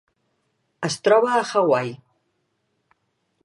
[0.87, 1.95] Es troba a Hawaii.